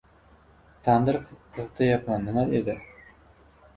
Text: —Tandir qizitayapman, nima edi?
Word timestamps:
—Tandir 0.87 1.19
qizitayapman, 1.27 2.25
nima 2.31 2.47
edi? 2.61 2.77